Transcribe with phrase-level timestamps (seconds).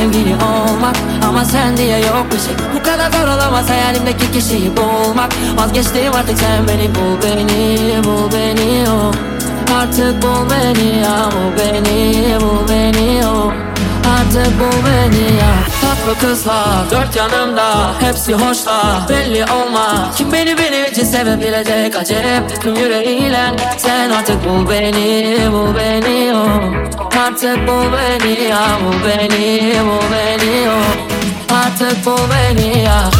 [0.00, 0.96] sevgili olmak.
[1.28, 2.54] Ama sen diye yok bir şey.
[2.74, 5.32] Bu kadar zor olamaz hayalimdeki kişiyi bulmak.
[5.56, 9.12] Vazgeçtim artık sen beni bul beni Bul beni oh
[9.80, 13.52] Artık bul beni ya Bul beni bul beni oh
[14.20, 20.16] Artık bul beni ya Tatlı kızlar dört yanımda Hepsi hoşlar belli olmaz.
[20.16, 21.96] Kim beni benim için sevebilecek?
[21.96, 23.56] Acep Tüm yüreğiyle.
[23.76, 26.29] Sen artık bul beni bul beni
[27.20, 33.10] Artık bul beni ya Bul beni bul beni oh Artık bul beni ya.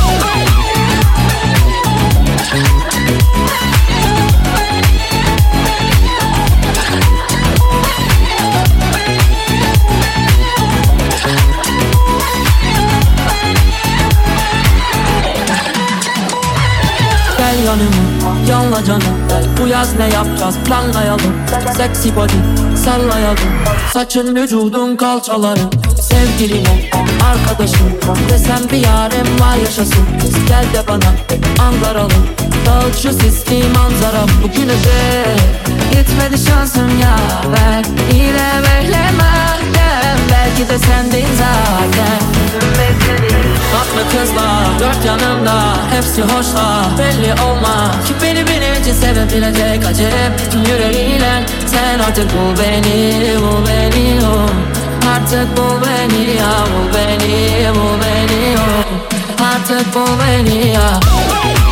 [17.39, 19.03] Gel yanıma yanla canım.
[19.63, 20.57] Bu yaz ne yapacağız?
[20.65, 21.35] Planlayalım.
[21.77, 23.39] Seksi body sallayalım
[23.93, 26.79] Saçın vücudun kalçaların Sevgilim ol
[27.31, 27.93] arkadaşım.
[28.29, 30.05] Desem bir yarem var yaşasın.
[30.49, 31.13] Gel de bana
[31.67, 32.13] Ankaralı
[32.67, 35.25] Dağıt şu sisli manzara Bugüne de
[35.91, 37.17] Gitmedi şansım ya.
[37.53, 42.21] Ver yine beklemeden Belki de sendin zaten.
[43.73, 45.40] Tatlı kızlar dört yanımda
[46.01, 49.87] Hepsi hoşlar belli olma Kim beni benim için sevebilecek?
[49.87, 51.47] Acep Tüm yüreğiyle.
[51.67, 54.51] Sen artık bul beni Bul beni oh
[55.15, 61.01] Artık bul beni ya Bul beni bul beni oh Artık bul beni ya.
[61.41, 61.70] Yine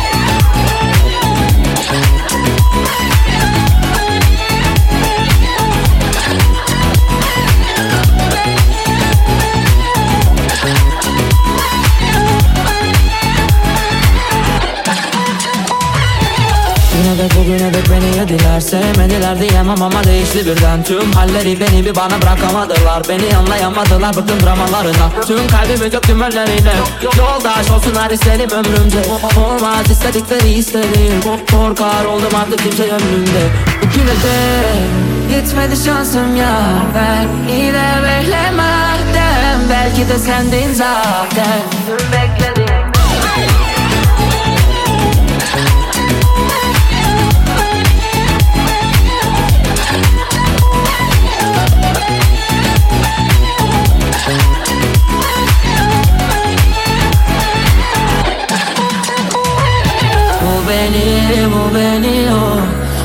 [17.19, 20.83] de bugüne dek beni yediler Sevmediler diyemem ama değişti birden.
[20.83, 23.03] Tüm halleri beni bir bana bırakamadılar.
[23.09, 25.09] Beni anlayamadılar bıktım dramalarına.
[25.27, 26.73] Tüm kalbimi döktüm önlerine
[27.17, 28.99] Yoldaş olsunlar istedim ömrümce
[29.37, 31.21] Olmaz istedikleri istedim.
[31.51, 33.43] Korkar oldum artık kimse ömrümde
[33.81, 36.59] Bugüne dek gitmedi şansım ya.
[36.95, 41.59] Ver yine beklemeden Belki de sendin zaten.
[42.11, 42.58] Bekledim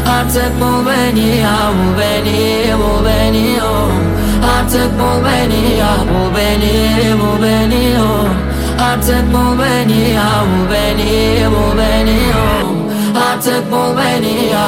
[0.09, 3.93] Artık bul beni ya Bu beni, bu beni oh
[4.59, 6.73] Artık bul beni ya Bu beni,
[7.21, 8.29] bu beni oh
[8.85, 12.69] Artık bul beni ya Bu beni, bu beni oh
[13.31, 14.67] Artık bul beni ya